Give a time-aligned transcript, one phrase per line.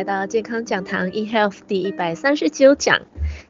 [0.00, 3.02] 来到健康讲堂 eHealth 第一百三十九讲。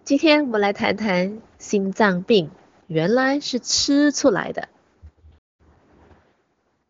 [0.03, 2.51] 今天我们来谈谈心脏病，
[2.89, 4.69] 原来是吃出来的。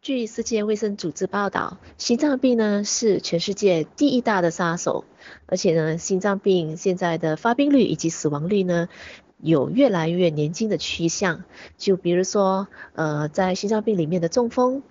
[0.00, 5.04] 据世界卫生组织报道，心脏病呢是全世界第一大的杀手，
[5.44, 8.88] 而且呢，心脏病现在的发病率以及死亡率呢
[9.42, 11.44] 有越来越年轻的趋向。
[11.76, 14.82] 就比如说，呃，在心脏病里面的中风，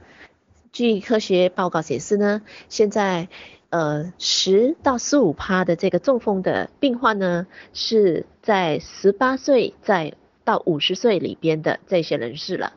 [0.72, 3.30] 据科学报告显示呢，现在
[3.70, 12.74] 呃十到十五趴的这个中风的病患呢，是在十八岁在到五十岁里边的这些人士了，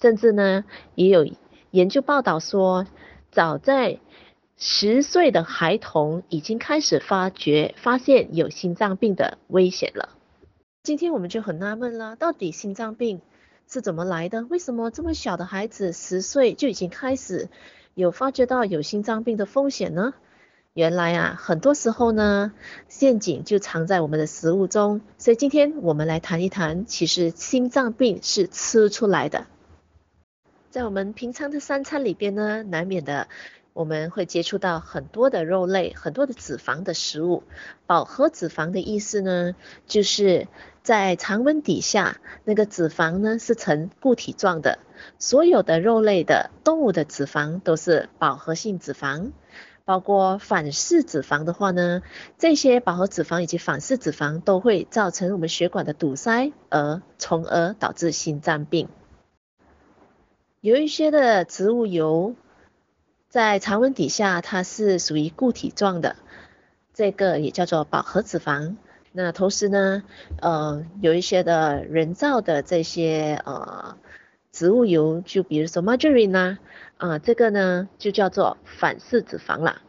[0.00, 1.28] 甚至呢也有。
[1.70, 2.86] 研究报道说，
[3.30, 4.00] 早在
[4.56, 10.08] 十岁的孩童已经开始发觉、发现有心脏病的危险了。
[10.82, 13.20] 今天我们就很纳闷了，到底心脏病
[13.68, 14.46] 是怎么来的？
[14.46, 17.50] 为什么这么小的孩子十岁就已经开始
[17.98, 20.14] 有发觉到有心脏病的风险呢？
[20.72, 22.52] 原来啊，很多时候呢，
[22.86, 25.00] 陷阱就藏在我们的食物中。
[25.18, 29.48] 所以今天我们来谈一谈，其实心脏病是吃出来的。
[30.70, 33.26] 在我们平常的三餐里边呢，难免的
[33.72, 37.42] 我们会接触到很多的肉类、很多的脂肪的食物。
[37.86, 39.56] 饱和脂肪的意思呢，
[39.88, 40.46] 就是
[40.88, 44.78] 在常温底下，那个脂肪呢是呈固体状的。
[45.18, 49.32] 所有的肉类的动物的脂肪都是饱和性脂肪，
[49.84, 52.00] 包括反式脂肪的话呢，
[52.38, 58.88] 这些饱和脂肪以及反式脂肪都会造成我们血管的堵塞，而从而导致心脏病。
[60.62, 62.34] 有一些的植物油
[63.28, 66.16] 在常温底下，它是属于固体状的，
[66.94, 68.76] 这个也叫做饱和脂肪。
[69.24, 70.02] 那同时呢，
[70.40, 73.96] 呃，有一些的人造的这些呃
[74.52, 76.58] 植物油，就比如说 margarine 啊，
[76.96, 79.82] 啊、呃，这个呢就叫做反式脂肪啦。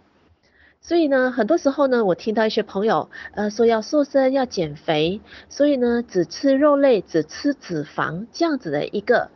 [0.81, 9.29] 所以呢，很多时候呢，我听到一些朋友呃说要瘦身、要减肥，所以呢只吃肉类、只吃脂肪这样子的一个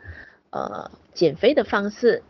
[0.49, 0.89] 呃。
[1.13, 2.23] 减肥的方式，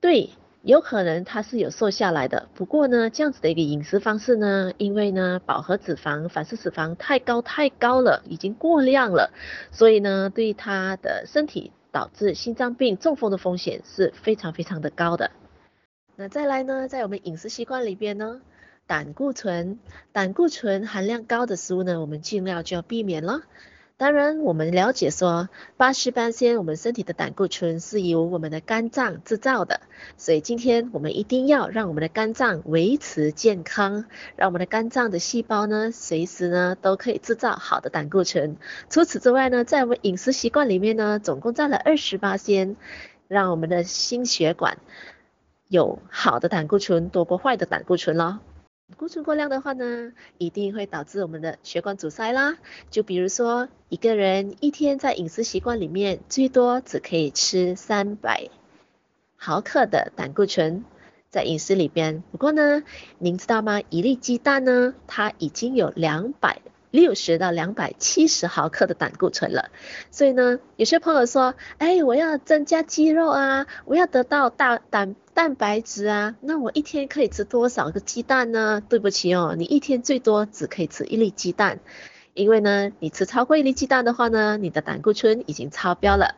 [0.00, 0.30] 对，
[0.66, 2.48] 有可能它是有瘦下来的。
[2.54, 9.30] 不过呢，这样子的一个饮食方式呢，因为呢，饱和脂肪、反式脂肪太高太高了，已经过量了，
[9.70, 15.30] 所以呢，对他的身体导致心脏病、中风的风险是非常非常的高的。
[16.16, 18.40] 那再来呢，在我们饮食习惯里边呢，
[18.88, 19.78] 胆固醇、
[20.10, 23.42] 胆固醇含量高的食物呢，我们尽量就要避免了。
[23.98, 25.48] 当然，我们了解说，
[25.78, 29.80] 八十八仙，我们身体的胆固醇是由我们的肝脏制造的，
[30.18, 34.04] 所以今天我们一定要让我们的肝脏维持健康，
[34.36, 38.58] 让我们的肝脏的细胞呢，随时呢都可以制造好的胆固醇。
[38.90, 42.76] 除此之外呢，在我们饮食习惯里面呢，总共占了二十八仙，
[43.28, 44.76] 让我们的心血管
[45.68, 48.42] 有好的胆固醇多过坏的胆固醇了。
[48.94, 52.56] 固醇过量的话呢，一定会导致我们的血管阻塞啦。
[52.88, 58.48] 就比如说，一个人一天在饮食习惯里面，最多只可以吃三百
[59.34, 60.84] 毫克的胆固醇
[61.30, 62.22] 在饮食里边。
[62.30, 62.84] 不过呢，
[63.18, 63.82] 您知道吗？
[63.90, 66.62] 一粒鸡蛋呢，它已经有两百
[66.96, 69.70] 六十到两百七十毫克的胆固醇了。
[70.10, 75.14] 所以呢，有些朋友说，哎，我要增加肌肉啊，我要得到大胆。
[75.36, 78.80] 蛋白质啊，那我一天可以吃多少个鸡蛋呢？
[78.88, 81.80] 对不起哦，你一天最多只可以吃一粒鸡蛋，
[82.32, 86.36] 因为呢，你吃超过一粒鸡蛋的话呢，你的胆固醇已经超标了。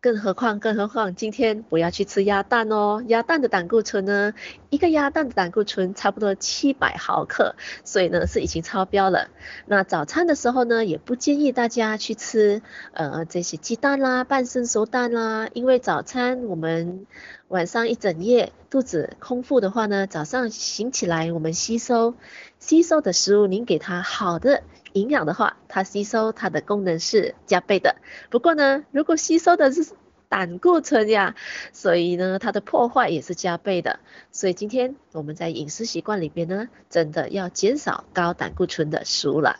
[0.00, 4.32] 更何况，更何况，今天不要去吃鸭蛋哦，鸭蛋的胆固醇呢，
[4.70, 9.28] 一个鸭蛋的胆固醇差不多七百毫克，所以呢是已经超标了。
[9.66, 12.62] 那早餐的时候呢，也不建议大家去吃
[12.92, 17.06] 呃这些鸡蛋啦、半生熟蛋啦，因为早餐我们
[17.50, 22.14] 晚上一整夜肚子空腹的话呢，早上醒起来我们吸收
[22.60, 24.62] 吸收的食物，您给它好的。
[24.92, 27.96] 营养的话，它吸收它的功能是加倍的。
[28.30, 29.94] 不过呢，如果吸收的是
[30.28, 31.34] 胆固醇呀，
[31.72, 33.98] 所以呢，它的破坏也是加倍的。
[34.30, 39.58] 所以今天我们在饮食习惯里边呢，真的要减少高胆固醇的食物了。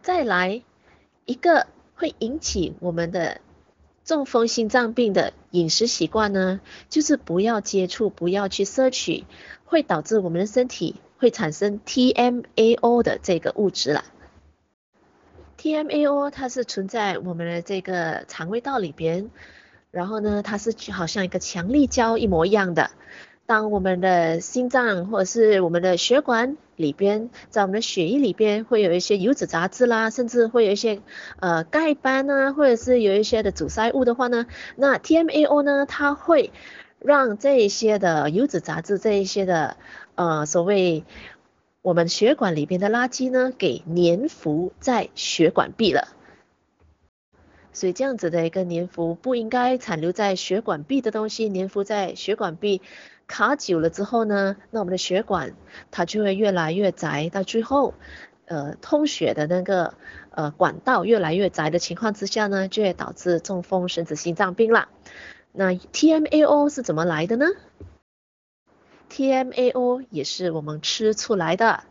[0.00, 0.62] 再来
[1.26, 3.42] 一个会引起我们的
[4.04, 9.24] 中风、心脏病的饮食习惯呢，就是不要接触，不要去摄取，
[9.64, 10.96] 会导致我们的身体。
[11.16, 14.04] 会产生 TMAO 的这个物质了。
[15.56, 19.30] TMAO 它是存在我们的这个肠胃道里边，
[19.90, 22.90] 然后呢，它是好像一个强力胶一模一样的。
[23.46, 31.00] 当我们的心脏或者是我们的血管里边，在我们的血液里边会有一些油脂杂质啦，甚至会有一些
[31.40, 34.46] 呃钙斑啊，或者是有一些的阻塞物的话呢，
[34.76, 36.52] 那 TMAO 呢，它会。
[37.00, 39.76] 让这一些的油脂杂质，这一些的
[40.14, 41.04] 呃所谓
[41.82, 46.08] 我们血管里边的垃圾呢，给粘附在血管壁了。
[47.74, 52.80] 所以这样子的一个粘附不应该残留在血管壁的东西，粘附在血管壁
[53.26, 55.54] 卡久了之后呢，那我们的血管
[55.90, 57.94] 它就会越来越窄，到最后，
[58.46, 59.94] 呃，通血的那个
[60.30, 64.88] 呃管道越来越窄的情况之下呢，就会导致中风甚至心脏病了。
[65.52, 67.46] 那 TMAO 是怎么来的呢
[69.10, 71.84] ？TMAO 也是我们吃出来的。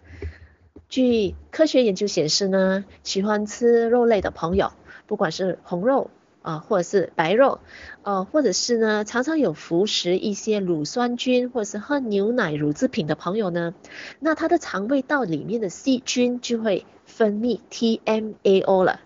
[0.90, 4.72] 据科学研究显示呢，喜欢吃肉类的朋友。
[5.06, 6.10] 不管是红肉
[6.44, 7.60] 啊，或者是白肉，
[8.04, 13.74] 呃，或者是呢，常常有服食一些乳酸菌，或者是喝牛奶乳制品的朋友呢，
[14.20, 19.00] 那他的肠胃道里面的细菌就会分泌 TMAO 了。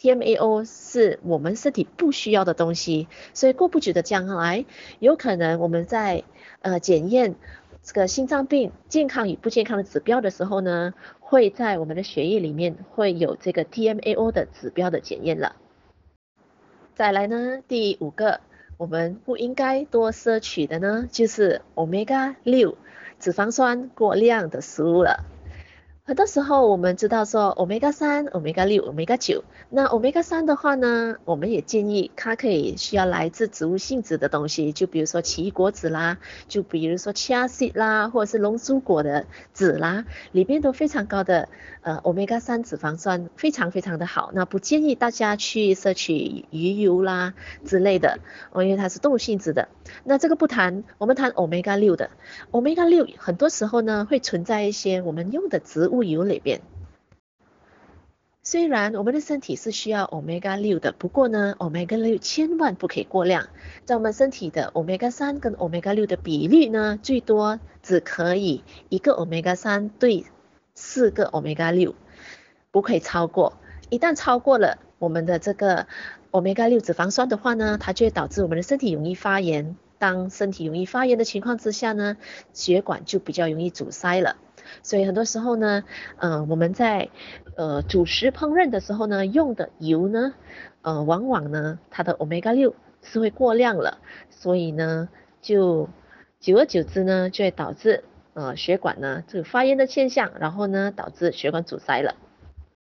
[0.00, 4.64] TMAO 是我们身体不需要的东西，所以过不久的将来，
[5.00, 6.24] 有可能我们在
[6.60, 7.34] 呃检验
[7.82, 15.56] 这个心脏病健康与不健康的指标的时候呢，会在我们的血液里面会有这个 TMAO 的指标的检验了。
[16.94, 18.38] 再来呢，第五个
[18.76, 22.76] 我们不应该多摄取的呢，就是 Omega 六
[23.18, 25.24] 脂肪酸过量的食物了。
[26.06, 39.24] 很多时候我们知道说 Omega 三、Omega 六、Omega 九，那 Omega 三的话呢，我们也建议它可以需要来自植物性质的东西，就比如说奇异果籽啦，就比如说 Chia Seed 啦，或者是龙珠果的
[39.54, 41.48] 籽啦，里边都非常高的
[41.80, 44.30] 呃 Omega 三脂肪酸，非常非常的好。
[44.34, 47.32] 那不建议大家去摄取鱼油啦
[47.64, 48.18] 之类的，
[48.52, 49.68] 因为它是动物性质的。
[50.04, 52.10] 那这个不谈，我们谈 Omega 六的
[52.50, 55.93] ，Omega 六很多时候呢会存在一些我们用的植物。
[55.94, 56.60] 物油里边，
[58.42, 63.48] 虽然我们的身体是需要 Omega 六的，不过呢，Omega 六千万不可以过量。
[63.84, 70.26] 在我们身体的 Omega 三跟 Omega 六的比率呢，最多只可以一个 Omega 三对
[70.74, 71.94] 四个 Omega 六，
[72.70, 73.54] 不可以超过。
[73.88, 75.86] 一旦超过了我们的这个
[76.32, 79.76] Omega 六脂肪酸的话呢，它就会导致我们的身体容易发炎。
[79.96, 82.18] 当身体容易发炎的情况之下呢，
[82.52, 84.36] 血管就比较容易阻塞了。
[84.82, 85.84] 所以很多时候呢，
[86.16, 87.10] 呃，我们在
[87.56, 90.34] 呃主食烹饪的时候呢，用的油呢，
[90.82, 93.98] 呃，往往呢，它的 Omega 六是会过量了，
[94.30, 95.08] 所以呢，
[95.40, 95.88] 就
[96.40, 102.14] 久而久之呢，就会导致呃血管呢这个发炎的现象，然后呢，导致血管阻塞了。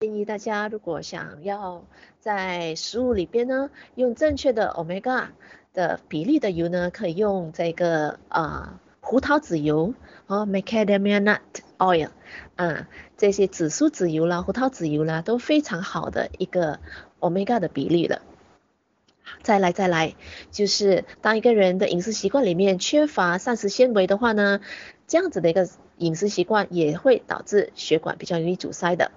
[0.00, 1.84] 建议大家如果想要
[2.20, 5.26] 在食物里边呢，用正确的 Omega
[5.72, 8.80] 的比例的油呢，可以用这个啊。
[8.80, 8.80] 呃
[9.10, 9.94] 胡桃籽油
[10.26, 11.40] 和 Macadamia nut
[11.78, 12.10] oil，
[12.54, 12.86] 啊，
[13.16, 16.78] 这些紫苏籽油啦、胡桃籽油啦都非常好的一个
[17.18, 18.22] omega 的比例了。
[19.42, 20.14] 再来再来，
[20.52, 24.60] 就是当一个人的饮食习惯里面缺乏膳食纤维的话呢，
[25.08, 29.10] 这样子的一个饮食习惯也会导致血管比较容易阻塞的。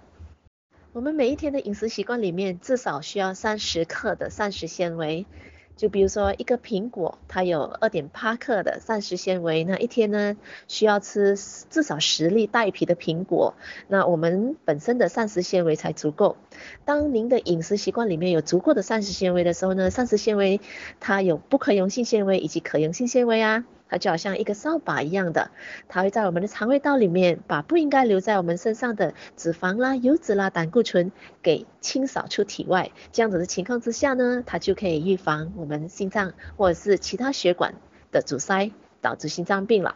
[0.93, 5.27] 我们每一天的饮食习惯里面至少需要三十克的膳食纤维。
[5.75, 10.37] 就比如说一个苹果，它有二点八克的膳食纤维，那一天呢
[10.67, 11.35] 需要吃
[11.69, 13.55] 至少十粒带皮的苹果，
[13.87, 16.37] 那我们本身的膳食纤维才足够。
[16.85, 20.61] 当您的饮食习惯里面有足够的膳食纤维的时候呢，膳食纤维
[20.99, 23.65] 它有不可溶性纤维以及可溶性纤维啊。
[23.93, 25.51] 它就好像一个扫把一样的，
[25.87, 31.11] 它会在我们的肠胃道里面把不应该留在我们身上的脂肪啦、油脂啦、胆固醇
[31.43, 32.89] 给清扫出体外。
[33.11, 37.75] 这样子的情况之下呢，它就可以预防我们心脏或者是其他血管
[38.11, 39.93] 的阻塞，导致心脏病了。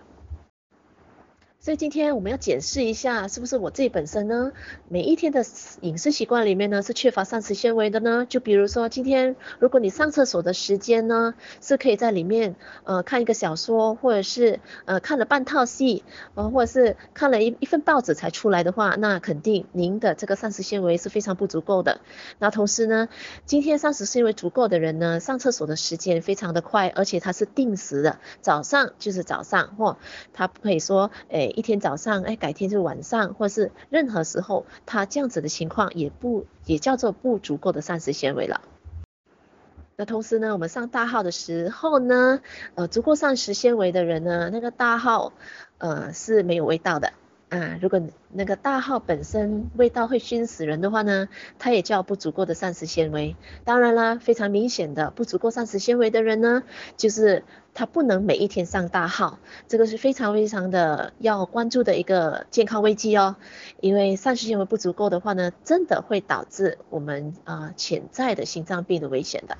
[1.68, 4.54] 所以今天我们要检视一下，是不是我自己本身呢，
[4.88, 5.44] 每一天的
[5.82, 8.26] 饮食习惯里面呢是缺乏膳食纤维的呢？
[8.30, 12.56] 就比如说今天，如果你上厕所的时间呢是可以在里面
[12.86, 16.06] 呃看一个小说，或者是呃看了半套戏，
[16.36, 22.00] 呃或者是看了一一份报纸才出来的话，那肯定您的这个膳食纤维是非常不足够的。
[22.40, 23.10] 那同时呢，
[23.46, 29.98] 今天膳食纤维足够的人呢，上厕所的时间非常的快，而且它是定时的，早上就是早上，或
[30.32, 31.56] 他不可以说诶。
[31.58, 38.62] 一天早上，哎，改天就晚上，或是任何时候，他这样子的情况也不也叫做不足够的膳食纤维了。
[39.96, 42.42] 那同时呢，我们上大号的时候呢，
[42.76, 45.34] 呃，足够膳食纤维的人呢，那个大号
[45.80, 47.14] 呃是没有味道的。
[47.50, 48.02] 啊，如果
[48.34, 53.38] 那个大号本身味道会熏死人的话呢，它也叫不足够的膳食纤维。
[53.64, 56.64] 当然啦，非常明显的不足够膳食纤维的人呢，
[56.98, 59.40] 就是他不能每一天上大号，
[59.70, 63.38] 这个是非常非常的要关注的一个健康危机哦。
[63.80, 69.58] 因为膳食纤维不足够的话呢，真的会导致我们啊、潜在的心脏病的危险的。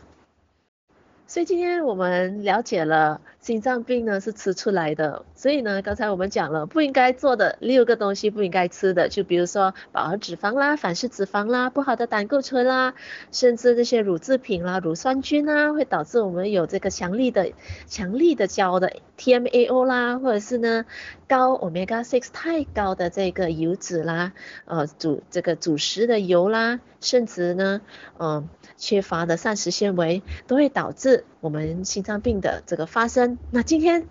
[1.30, 12.94] 所以今天我们了解了心脏病呢是吃出来的，所以呢刚才我们讲了不应该做的六个东西不应该吃的，就比如说饱和脂肪啦、反式脂肪啦、不好的胆固醇啦，
[13.34, 17.52] 甚至这些乳制品啦、乳酸菌啊，会导致我们有这个强力的、
[17.88, 20.86] 强力的胶的 TMAO 啦，或者是呢
[21.28, 24.32] 高 omega six 太高的这个油脂啦，
[24.64, 27.82] 呃主这个主食的油啦，甚至呢
[28.18, 31.17] 嗯、缺乏的膳食纤维都会导致。
[31.40, 34.08] 我们心脏病的这个发生，那今天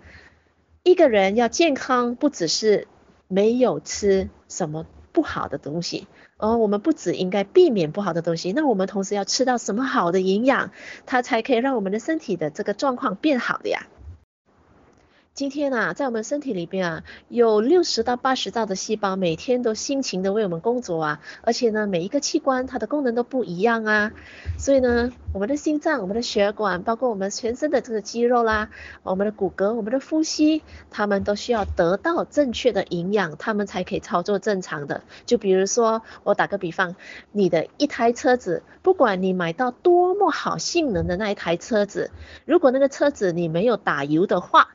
[0.83, 2.87] 一个人要健康，不只是
[3.27, 10.71] 没有吃什么不好的东西，而我们不只应该避免不好的东西，那我们同时要吃到什么好的营养，
[11.05, 13.87] 它才可以让我们的身体的这个状况变好的呀。
[15.37, 24.13] 今天啊，在我们身体里边啊，有六十到八十兆的细胞，每天都辛勤的为我们工作啊，而且呢，每一个器官它的功能都不一样啊，
[24.57, 28.71] 所以呢，我们的心脏、我们的血管，包括我们全身的这个肌肉啦，
[29.03, 35.03] 我们的骨骼、我们的呼吸，它们都需要得到正确的营养，它们才可以操作正常的。
[35.27, 36.95] 就比如说，我打个比方，
[37.31, 42.09] 你的一台车子，不管你买到多么好性能的那一台车子，
[42.45, 44.69] 如果那个车子你没有打油的话，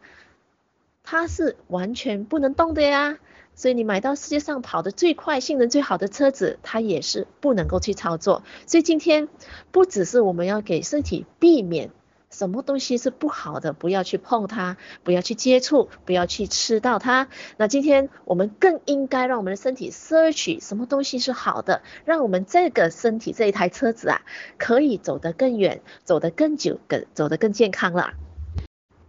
[1.02, 3.18] 它是完全不能动的呀，
[3.54, 8.42] 所以你买到世界上跑得最快、性能最好的车子，它也是不能够去操作。
[8.66, 9.28] 所以今天
[9.70, 11.90] 不只是我们要给身体避免
[12.30, 17.28] 什么东西是不好的，不要去碰它，不要去接触，不要去吃到它。
[17.58, 24.22] 那今天我们更应该让我们的身体摄取什么东西是好的，让我们这个身体这一台车子啊，
[24.56, 28.14] 可以走得更远，走得更久，更走得更健康了。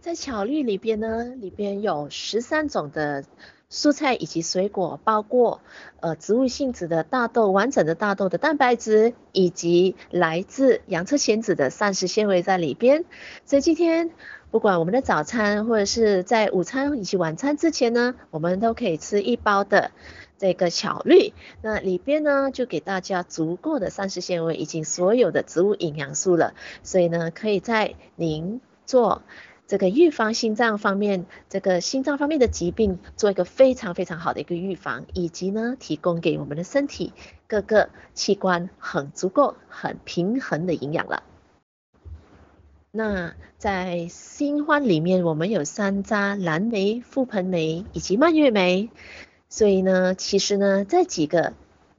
[0.04, 3.24] 在巧绿里边呢，里边有十三种的
[3.70, 5.62] 蔬菜以及水果，包括
[6.00, 13.06] 呃植物性质的大豆、完整的大豆的蛋白质，以及来自洋车前子的膳食纤维在里边。
[13.46, 14.10] 所以今天
[14.50, 19.90] 不管我们的早餐或者是在午餐以及晚餐之前呢，我们都可以吃一包的
[20.36, 21.32] 这个巧绿。
[21.62, 26.52] 那里边呢就给大家足够的膳食纤维以及所有的植物营养素了。
[26.82, 29.22] 所以呢，可以在您做。
[29.66, 37.14] 这个预防心脏方面，这个心脏方面的疾病，做一个非常非常好的一个预防，以及呢，提供给我们的身体
[37.48, 41.22] 各个器官很足够、很平衡的营养了。
[42.90, 48.90] 那在新欢里面，我们有山楂、蓝莓、覆盆莓以及蔓越莓，
[49.48, 51.54] 所以呢，其实呢，这几个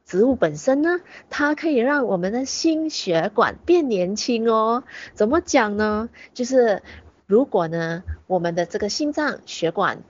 [0.06, 1.00] 植物本身呢，
[1.32, 4.84] 它可以让我们的心血管变年轻哦。
[5.16, 6.10] 怎么讲呢？
[6.36, 6.84] 就是。
[7.28, 10.04] 如果呢，我们的这个心脏血管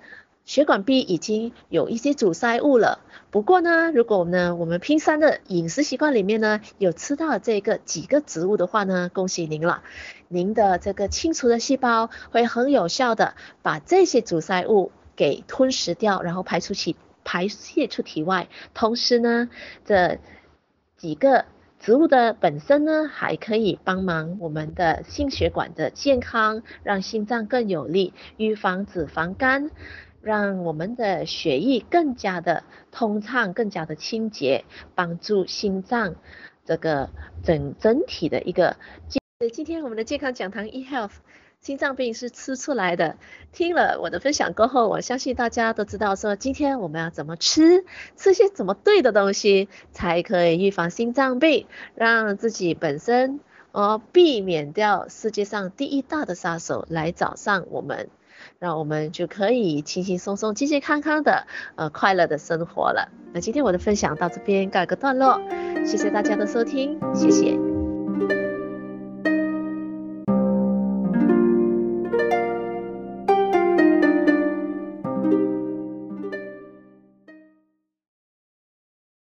[0.43, 3.00] 血管壁已经有一些阻塞物了，
[3.31, 9.81] 不过呢，如果呢我们平常的饮食习惯里面呢有吃到这个几个植物的话呢，恭喜您了，
[10.27, 19.50] 您的这个清除的细胞会很有效的把这些阻塞物给吞噬掉，然后排出去排泄出体外，同时呢
[19.86, 20.19] 这
[20.98, 21.45] 几个。
[21.86, 29.70] 植物的本身呢，还可以帮忙我们的心血管的健康，让心脏更有力，预防脂肪肝，
[30.24, 34.65] 让我们的血液更加的通畅，更加的清洁，
[34.96, 36.15] 帮助心脏
[36.65, 37.12] 这个
[37.44, 38.77] 整整体的一个。
[39.54, 41.12] 今天我们的健康讲堂 eHealth。
[41.65, 43.17] 心脏病是吃出来的。
[43.51, 47.84] 听了我的分享过后，我相信大家都知道说，今天我们要怎么吃，
[48.15, 53.39] 吃些怎么对的东西，才可以预防心脏病，让自己本身
[53.72, 58.10] 呃避免掉世界上第一大的杀手来找上我们，
[58.60, 63.10] 让我们就可以轻轻松松、健健康康的呃快乐的生活了。
[63.34, 65.41] 那今天我的分享到这边告一个段落，
[65.84, 67.64] 谢谢大家的收听，谢谢。